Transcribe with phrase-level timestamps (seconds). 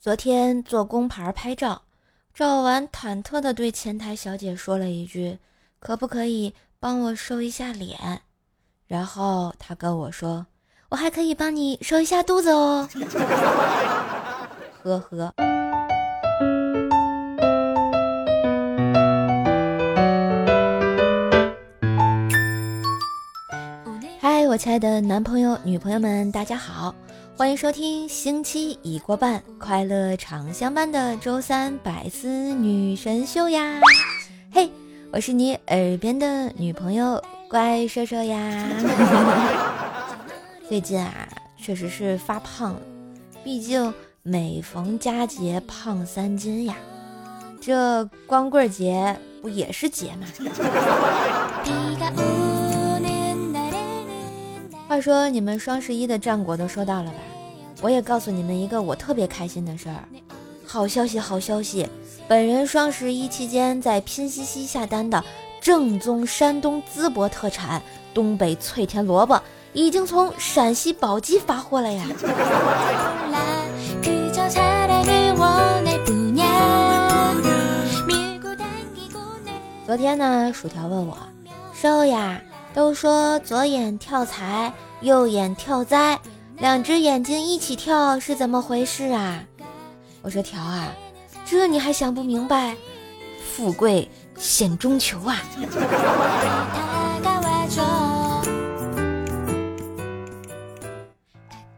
[0.00, 1.82] 昨天做工牌拍照，
[2.32, 5.40] 照完忐忑地对前台小姐说了一句
[5.80, 8.22] ：“可不可以帮我收一下脸？”
[8.86, 10.46] 然后她跟我说
[10.90, 12.88] ：“我还可以帮你收一下肚子哦。
[14.84, 15.34] ”呵呵。
[24.20, 26.94] 嗨，我亲爱的男朋友、女朋友们，大家好。
[27.38, 33.78] 欢迎收听星期已过半，快乐常相伴的周三百思女神秀呀！
[34.52, 34.68] 嘿，
[35.12, 38.68] 我是你耳边的女朋友怪兽兽呀。
[40.68, 42.80] 最近啊，确实是发胖了，
[43.44, 46.74] 毕竟每逢佳节胖三斤呀。
[47.60, 50.26] 这光棍节不也是节吗？
[54.88, 57.18] 话说你们双十一的战果都收到了吧？
[57.82, 60.02] 我也告诉你们一个我特别开心的事儿，
[60.66, 61.86] 好消息，好消息！
[62.26, 65.22] 本人双十一期间在拼夕夕下单的
[65.60, 67.82] 正宗山东淄博特产
[68.14, 69.38] 东北脆甜萝卜，
[69.74, 72.06] 已经从陕西宝鸡发货了呀！
[79.84, 81.18] 昨天呢，薯条问我，
[81.74, 82.40] 瘦呀。
[82.78, 86.16] 都说左眼跳财，右眼跳灾，
[86.58, 89.42] 两只眼睛一起跳是怎么回事啊？
[90.22, 90.86] 我说条啊，
[91.44, 92.76] 这你还想不明白？
[93.44, 95.42] 富贵险中求啊！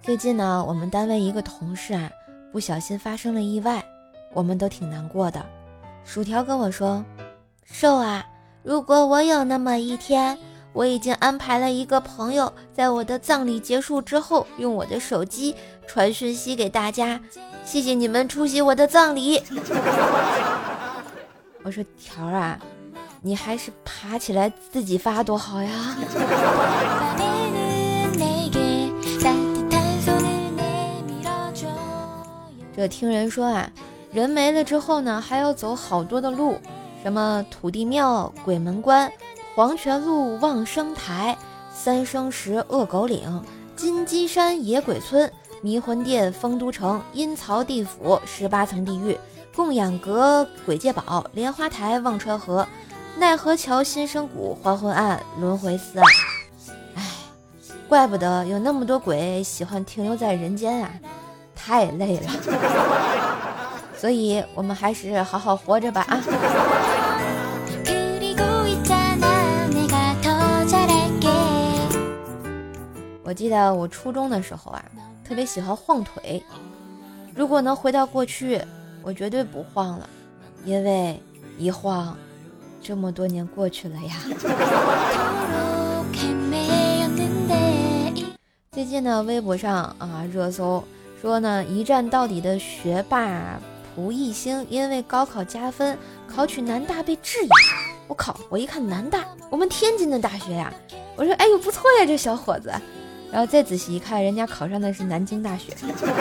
[0.03, 2.11] 最近呢，我们单位一个同事啊，
[2.53, 3.83] 不小心发生了意外，
[4.35, 5.43] 我们都挺难过的。
[6.05, 7.03] 薯条跟我说
[7.65, 8.27] ：“瘦啊，
[8.63, 10.37] 如果我有那么一天。”
[10.73, 15.55] 我已经安排了一个朋友，在我的葬礼结束之后，用我的手机
[15.87, 17.21] 传讯息给大家，
[17.65, 19.43] 谢谢你们出席我的葬礼。
[21.63, 22.59] 我说条儿啊，
[23.21, 25.71] 你还是爬起来自己发多好呀。
[32.75, 33.71] 这听人说啊，
[34.11, 36.59] 人没了之后呢，还要走好多的路，
[37.03, 39.13] 什么土地庙、鬼门关。
[39.55, 41.37] 黄泉路望生台、
[41.73, 43.43] 三生石恶狗岭、
[43.77, 45.31] 金鸡山野鬼村、
[45.61, 49.19] 迷魂殿丰都城、阴曹地府十八层地狱、
[49.55, 52.67] 供养阁鬼界堡、莲花台忘川河、
[53.19, 56.01] 奈何桥新生谷还魂案轮回寺。
[56.95, 57.03] 哎，
[57.89, 60.91] 怪不得有那么多鬼喜欢停留在人间啊，
[61.55, 62.31] 太累了。
[63.99, 66.23] 所以我们还是好好活着吧啊！
[73.23, 74.83] 我记得我初中的时候啊，
[75.25, 76.43] 特别喜欢晃腿。
[77.35, 78.61] 如果能回到过去，
[79.03, 80.09] 我绝对不晃了，
[80.65, 81.23] 因为
[81.59, 82.17] 一晃，
[82.83, 84.17] 这么多年过去了呀。
[88.73, 90.83] 最近呢，微博上啊热搜
[91.21, 93.61] 说呢，一站到底的学霸
[93.95, 97.49] 蒲熠星因为高考加分，考取南大被质疑。
[98.09, 98.35] 我靠！
[98.49, 100.73] 我一看南大，我们天津的大学呀，
[101.17, 102.73] 我说哎呦不错呀，这小伙子。
[103.33, 105.73] 然后再仔细一看，人家考上的是南京大学，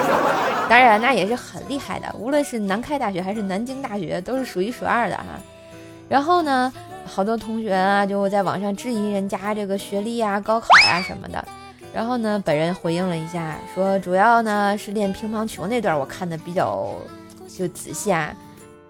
[0.69, 2.07] 当然那也是很厉害的。
[2.17, 5.23] 无论是南开大学还是南京大学，都是数一数二的哈。
[6.07, 6.71] 然后呢，
[7.05, 11.43] 好多同学啊就在网上质疑人家这个学历啊、高考呀什么的。
[11.91, 16.93] 然后呢，本人回应了一下，说主要呢是练乒乓球那段我看的比较
[17.47, 18.31] 就仔细啊。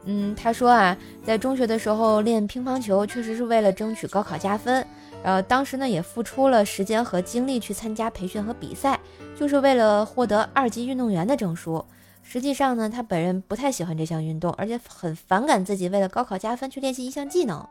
[0.04, 4.86] 嗯，他说啊，在中学的时候练乒乓球确实是为了争取高考加分。
[5.22, 9.00] 然后当时呢，也付出了时间和精力去参加培训和比赛，
[9.38, 11.84] 就是为了获得二级运动员的证书。
[12.24, 17.68] 实际上呢，他本人不太喜欢这项运动，而且很反感自己为了高考加分去练习一项技能。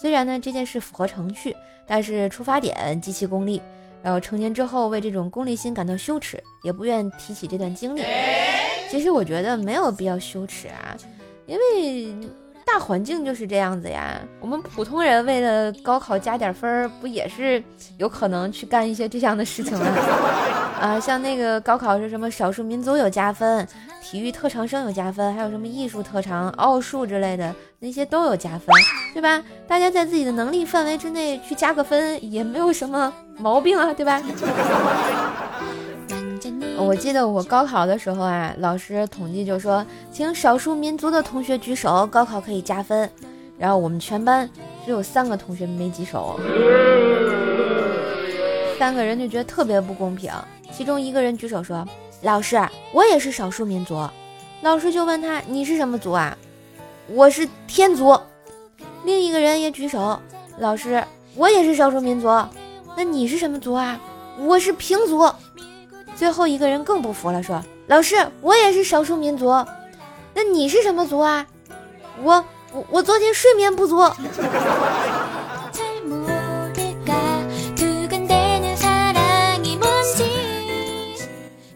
[0.00, 3.62] 虽然呢这件事符合程序，但是出发点极其功利。
[4.02, 8.02] 然后成年之后为这种功利心感到羞耻，也不愿提起这段经历。
[8.90, 10.96] 其实我觉得没有必要羞耻啊，
[11.46, 12.41] 因为。
[12.64, 17.62] 大环境就是这样子呀，我们普通人为了高考加点分儿，不也是
[17.98, 19.86] 有可能去干一些这样的事情吗？
[20.80, 23.66] 啊，像那个高考是什么少数民族有加分，
[24.02, 28.66] 体育特长生有加分，还有什么艺术特长、奥数之类的那些都有加分，
[29.12, 29.42] 对吧？
[29.68, 34.20] 大家在自己的能力范围之内去加个分也没有什么毛病啊，对吧？
[36.82, 43.08] 我记得我高考的时候啊，老师统计就说，请少数民族的同学举手，高考可以加分。
[43.58, 44.48] 然后我们全班
[44.84, 46.38] 只有三个同学没举手，
[48.78, 50.30] 三个人就觉得特别不公平。
[50.72, 51.86] 其中一个人举手说
[52.22, 52.60] ：“老师，
[52.92, 54.04] 我也是少数民族。”
[54.62, 56.36] 老师就问他：“你是什么族啊？”
[57.08, 58.18] 我是天族。
[59.04, 60.20] 另一个人也举手
[60.58, 61.02] ：“老师，
[61.36, 62.28] 我也是少数民族。”
[62.96, 64.00] 那你是什么族啊？
[64.38, 65.30] 我是平族。
[66.22, 69.48] 最后一个人更不服了，说：“老师，我也是少数民族。
[70.32, 71.44] 那你是什么族啊？”
[72.22, 74.00] 我我我昨天睡眠不足。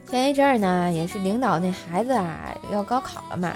[0.09, 3.53] 前一阵儿呢，也是领导那孩子啊要高考了嘛。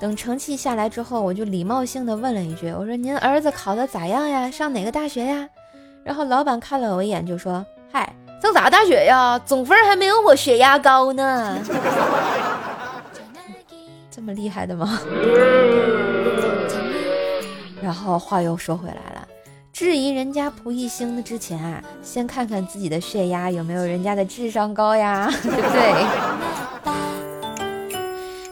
[0.00, 4.50] 等成绩下来之后，我就礼貌性的问了一句：“我说您儿子考的咋样呀？
[4.50, 5.48] 上哪个大学呀？”
[6.02, 8.12] 然后老板看了我一眼，就说：“嗨，
[8.42, 9.40] 上啥大学呀？
[9.46, 11.56] 总分还没有我血压高呢。”
[14.10, 14.98] 这么厉害的吗？
[17.80, 19.28] 然后话又说回来了，
[19.72, 25.92] 质疑人家蒲一星的之前啊，先看看自己的血压有没有人家的智商高呀，对不对？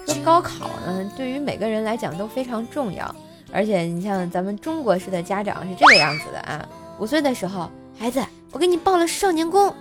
[0.07, 3.13] 说高考呢，对于每个人来讲都非常重要，
[3.53, 6.65] 而且你像咱们中国式的家长是这个样子的啊，
[7.01, 8.21] 五岁的时候，孩子，
[8.53, 9.73] 我给你报了少年宫；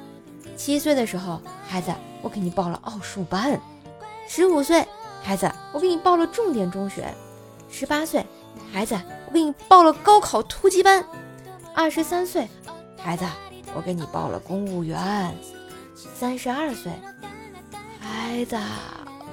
[0.56, 3.57] 七岁的时候，孩子，我给你报了奥数班；
[4.27, 4.86] 十五岁。
[5.21, 7.13] 孩子，我给你报了重点中学。
[7.69, 8.25] 十八岁，
[8.71, 8.95] 孩子，
[9.27, 11.04] 我给你报了高考突击班。
[11.74, 12.48] 二十三岁，
[12.98, 13.25] 孩子，
[13.75, 15.36] 我给你报了公务员。
[16.16, 16.92] 三十二岁，
[18.00, 18.57] 孩子，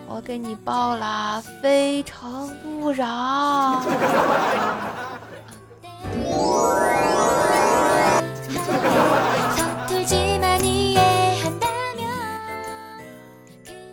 [0.09, 3.83] 我给你报了非诚勿扰。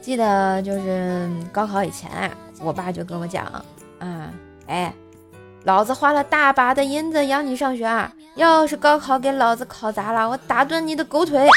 [0.03, 2.29] 记得就是高考以前啊，
[2.61, 3.45] 我爸就跟我讲
[3.99, 4.29] 啊，
[4.67, 4.93] 哎，
[5.63, 11.47] 老子花了大把的银子养你上学啊，要是高考给老子考砸了，我打断你的狗腿。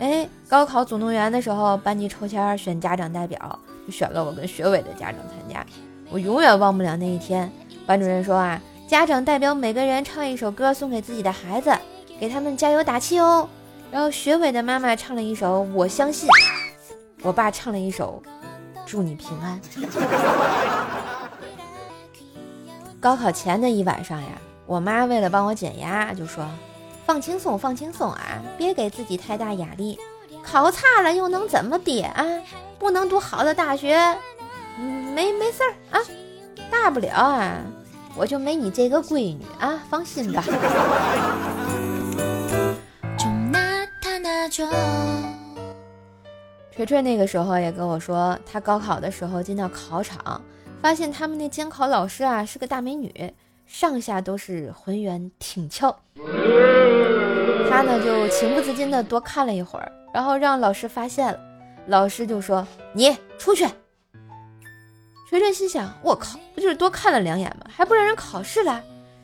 [0.00, 3.38] 哎，高考总动员的时候，班级抽签选家长代表，
[3.86, 5.64] 就选了我跟学伟的家长参加。
[6.10, 7.48] 我永远忘不了那一天，
[7.86, 11.72] 班主任说啊，家长代表每个人唱一首歌送给自己的孩子，
[12.18, 13.48] 给他们加油打气哦。
[13.92, 16.28] 然后学伟的妈妈唱了一首《我相信》。
[17.22, 18.22] 我爸唱了一首
[18.86, 19.60] 《祝你平安》。
[23.00, 24.28] 高考前的一晚上呀，
[24.66, 26.46] 我妈为了帮我减压，就说
[27.06, 29.98] ：“放轻松，放轻松啊，别给自己太大压力。
[30.42, 32.24] 考差了又能怎么的啊？
[32.78, 33.96] 不能读好的大学，
[34.78, 36.00] 没没事儿啊，
[36.70, 37.58] 大不了啊，
[38.16, 40.42] 我就没你这个闺女啊，放心吧。
[46.80, 50.42] ”锤锤那个时候也跟我说，他高考的时候进到考场，
[50.80, 53.34] 发现他们那监考老师啊是个大美女，
[53.66, 55.94] 上下都是浑圆挺翘。
[57.68, 61.38] 他呢就情不自禁的多看了一会儿，然后让老师发现了，
[61.86, 62.66] 老师就说
[62.96, 63.66] ：“你出去。”
[65.28, 67.66] 锤锤心想：“我靠，不就是多看了两眼吗？
[67.68, 68.82] 还不让人考试了？”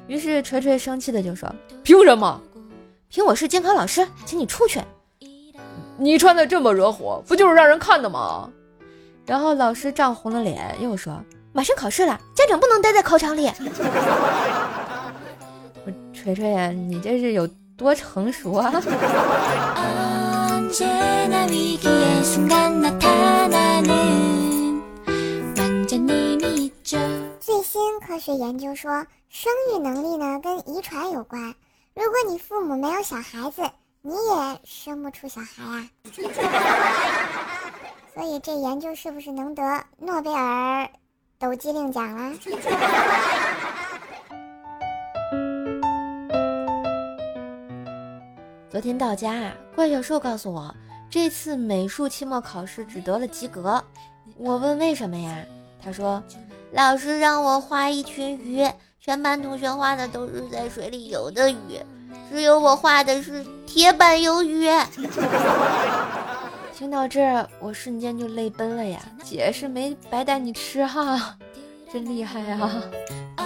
[0.08, 1.50] 于是锤锤生气的就说
[1.82, 2.38] ：“凭什么？
[3.08, 4.78] 凭我是监考老师，请你出去。”
[5.98, 8.48] 你穿的这么惹火，不就是让人看的吗？
[9.24, 11.20] 然后老师涨红了脸，又说
[11.52, 13.50] ：“马上考试了，家长不能待在考场里。
[15.84, 18.70] ”我锤锤呀，你这是有多成熟啊？
[27.40, 28.90] 最新科学研究说，
[29.28, 31.54] 生育能力呢跟遗传有关。
[31.94, 33.62] 如果你父母没有小孩子，
[34.06, 35.90] 你也生不出小孩啊，
[38.14, 40.88] 所以这研究是不是能得诺贝尔
[41.40, 42.32] 抖机灵奖了？
[48.70, 50.72] 昨天到家啊，怪小兽告诉我，
[51.10, 53.82] 这次美术期末考试只得了及格。
[54.36, 55.44] 我问为什么呀？
[55.82, 56.22] 他说，
[56.70, 58.64] 老师让我画一群鱼，
[59.00, 61.80] 全班同学画的都是在水里游的鱼。
[62.30, 64.68] 只有我画的是铁板鱿鱼。
[66.76, 69.00] 听到这儿，我瞬间就泪奔了呀！
[69.24, 71.38] 姐是没白带你吃哈，
[71.90, 72.82] 真厉害啊！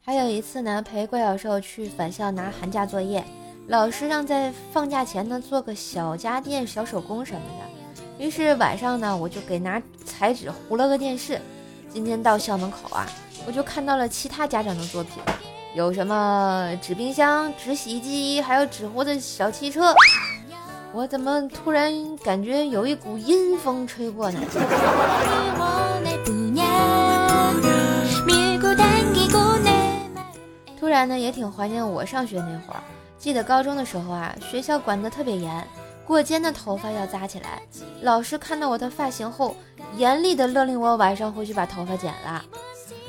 [0.00, 3.24] 还有一次呢，陪怪小兽去返校拿寒假作业，
[3.66, 8.24] 老师让在放假前呢做个小家电、小手工什么的。
[8.24, 11.40] 于是晚上呢，我就给拿彩纸糊了个电视。
[11.98, 13.04] 今天到校门口啊，
[13.44, 15.14] 我就看到了其他家长的作品，
[15.74, 19.92] 有什么纸冰箱、纸洗衣机，还有纸糊的小汽车。
[20.92, 24.38] 我怎么突然感觉有一股阴风吹过呢？
[30.78, 32.80] 突然呢，也挺怀念我上学那会儿，
[33.18, 35.66] 记得高中的时候啊，学校管得特别严，
[36.08, 37.60] 过肩的头发要扎起来。
[38.00, 39.54] 老师看到我的发型后，
[39.98, 42.42] 严厉的勒令我晚上回去把头发剪了。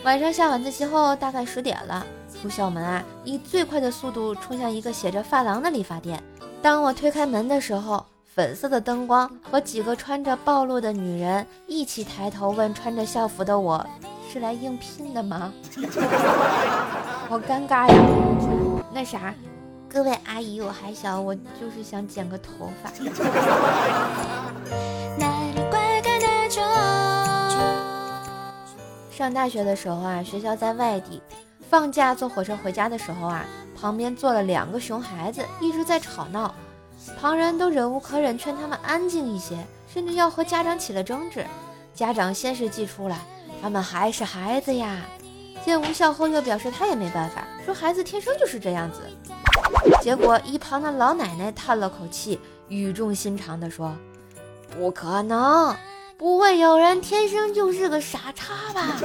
[0.03, 2.05] 晚上下晚自习后，大概十点了，
[2.41, 6.21] 出校门啊，以最快的速度冲向一个写着“发廊”的理发店。
[6.61, 13.85] 当我推开门的时候，粉色的灯光和几个穿着暴露的女人一起抬头问穿着校服的我
[14.29, 15.53] ：“是来应聘的吗？”
[17.29, 17.95] 好尴尬呀！
[18.93, 19.33] 那啥。
[19.91, 22.91] 各位阿姨，我还小，我就是想剪个头发。
[29.09, 31.21] 上大学的时候啊，学校在外地，
[31.69, 33.43] 放假坐火车回家的时候啊，
[33.75, 36.53] 旁边坐了两个熊孩子，一直在吵闹，
[37.19, 39.57] 旁人都忍无可忍，劝他们安静一些，
[39.91, 41.43] 甚至要和家长起了争执。
[41.95, 43.17] 家长先是祭出了，
[43.61, 44.97] 他们还是孩子呀。
[45.65, 49.01] 见无效后，又表示他也没办法，说孩子天生就是这样子。
[50.01, 53.93] 结果一旁的老奶奶叹了口气，语重心长地说
[54.75, 55.75] ：“不可能，
[56.17, 58.95] 不会有人天生就是个傻叉吧？”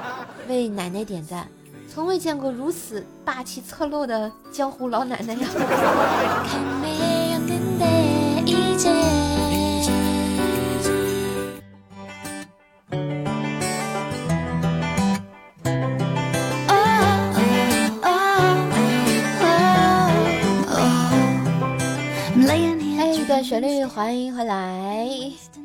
[0.48, 1.48] 为奶奶点赞，
[1.92, 5.48] 从未见过如此霸气侧漏的江湖老奶奶呀！
[23.94, 25.08] 欢迎回来。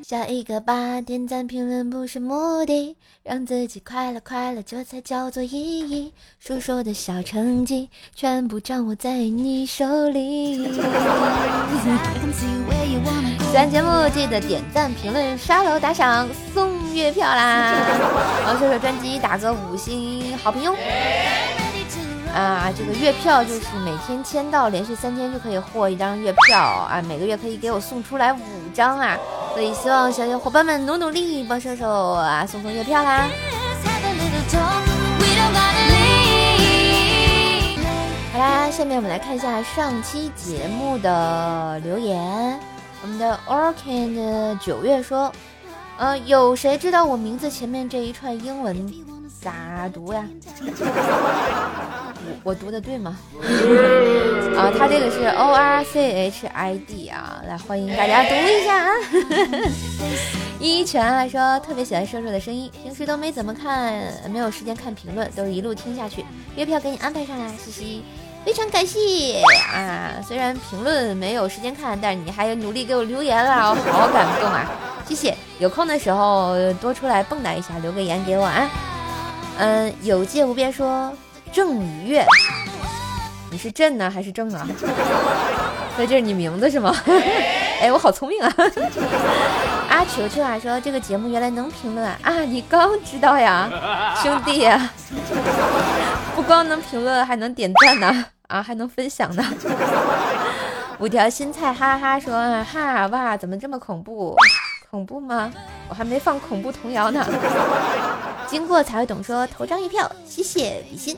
[0.03, 6.11] 下一个吧，点赞评论不是目的，让自己快乐快乐，这才叫做意义。
[6.39, 10.65] 叔叔的小成绩，全部掌握在你手里。
[13.51, 17.75] 喜欢节目记得点赞、评论、刷楼、打赏、送月票啦！
[18.43, 20.75] 帮射手专辑打个五星好评哟。
[22.35, 27.01] 啊，这个月票就是每天签到，连续三天就可以获一张月票啊！
[27.07, 28.39] 每个月可以给我送出来五
[28.73, 29.17] 张啊！
[29.53, 33.29] 所以希望小小伙伴们努努力，帮射手啊送送月票啦！
[38.33, 42.59] 好啦，下面我们来看一下上期节目的留言。
[43.01, 45.31] 我们的 Orchid 九月说，
[45.97, 48.75] 呃，有谁知道我名字前面这一串英文
[49.45, 50.25] 咋读呀？
[52.41, 53.15] 我我读的对吗？
[54.57, 58.89] 啊，他这个是 O R C H I D 啊，来欢迎大家读一下啊。
[60.59, 66.25] 一拳来说特别喜欢瘦瘦的声音，平时都没怎么看，没有时间看评论，都是一路听下去。
[66.55, 68.03] 月票给你安排上啦，嘻嘻，
[68.43, 69.39] 非常感谢
[69.75, 70.13] 啊！
[70.27, 74.65] 虽然评论没有时间看，但是你还有努力给我留言了，我好感动啊！
[75.07, 78.67] 谢谢，有空的时候多出来蹦跶一下，留个言给我啊。
[79.57, 81.11] 嗯，有界无边说。
[81.51, 82.25] 郑雨月，
[83.49, 84.67] 你是郑呢还是郑啊？
[85.97, 86.93] 那这是你名字是吗？
[87.79, 88.53] 哎，我好聪明啊！
[89.87, 93.69] 阿球球啊说这个节目原来能评论啊，你刚知道呀，
[94.21, 94.67] 兄弟，
[96.35, 99.45] 不光能评论，还能点赞呢，啊，还能分享呢。
[100.99, 102.33] 五条新菜哈哈说
[102.65, 104.35] 哈哇，怎么这么恐怖？
[104.91, 105.49] 恐怖吗？
[105.87, 107.25] 我还没放恐怖童谣呢。
[108.47, 111.17] 经过才会懂，说投张一票，谢谢比心。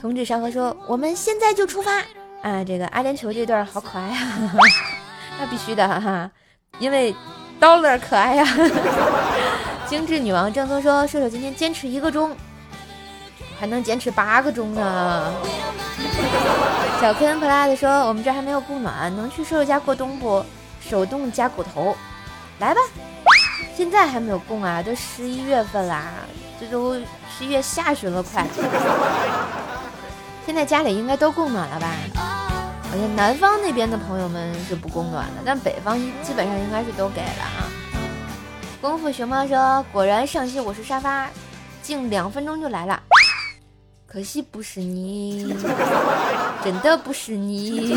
[0.00, 1.98] 同志山河说：“我们现在就出发
[2.42, 2.62] 啊！
[2.66, 4.54] 这个阿联酋这段好可爱啊，
[5.38, 6.30] 那必须的哈，
[6.78, 7.14] 因为
[7.60, 8.44] dollar 可爱呀。
[9.88, 12.36] ”精致女王正宗说：“射手今天坚持一个钟，
[13.58, 15.32] 还能坚持八个钟呢。
[17.00, 20.44] ”小 Ken Plus 说：“我们这还没有供暖，能去射手家过冬不？
[20.80, 21.96] 手动加骨头，
[22.58, 22.80] 来吧！
[23.74, 26.12] 现在还没有供啊，都十一月份啦，
[26.60, 28.46] 这都十一月下旬了，快。”
[30.46, 31.88] 现在家里应该都供暖了吧？
[32.90, 37.66] 好像南方那边的朋友们是不供暖的，但北方基本上应该是都给了啊。
[38.80, 41.28] 功夫熊猫说：“果然上期我是沙发，
[41.82, 43.02] 竟两分钟就来了，
[44.06, 45.56] 可惜不是你，
[46.62, 47.96] 真的不是你。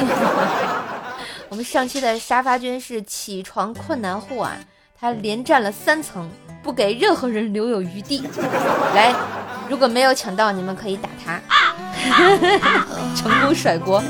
[1.50, 4.58] 我们上期的沙发君是起床困难户啊，
[5.00, 6.28] 他连占了三层，
[6.64, 8.24] 不给任何人留有余地。
[8.96, 9.14] 来，
[9.70, 11.40] 如果没有抢到，你们可以打他。
[13.16, 14.02] ”成功甩锅。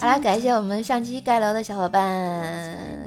[0.00, 2.02] 好了，感谢我们上期盖楼的小伙伴，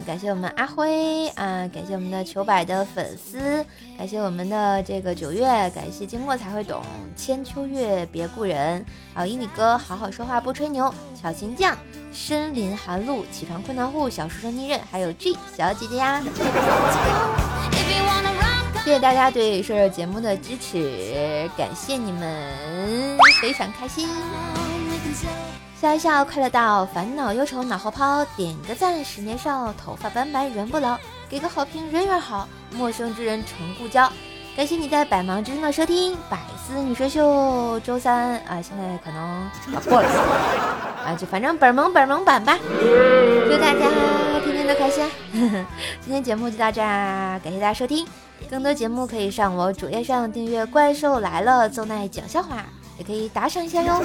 [0.05, 3.63] 感谢我们阿辉啊，感谢我们的球百的粉丝，
[3.97, 5.45] 感谢我们的这个九月，
[5.75, 6.81] 感谢经过才会懂，
[7.15, 8.83] 千秋月别故人，
[9.13, 11.77] 还有伊米哥，好好说话不吹牛，小琴酱，
[12.19, 16.19] 深林寒露，起床困难户，小书生逆刃，还有 G 小姐姐呀。
[18.83, 24.09] 谢谢大家对瘦瘦节目的支持，感谢你们，非常开心。
[25.79, 30.97] 笑一笑，快乐到，烦恼忧愁脑后抛，点个赞，十年少，头发斑白人不老，
[31.29, 34.12] 给个好评，人缘好，陌生之人成故交。
[34.57, 39.51] 感谢你在百忙之中的收听《百思女神秀》周三啊，现在可能啊
[39.87, 40.09] 过了
[41.05, 42.57] 啊，就反正本萌本萌版吧。
[43.47, 43.87] 祝大家
[44.43, 45.05] 天天都开心。
[46.01, 48.03] 今天节目就到这儿，感谢大家收听。
[48.49, 52.65] 更多节目可以上我主页上订阅《怪兽来了》，邹奈讲笑话，
[52.97, 54.01] 也可以打赏一下哟。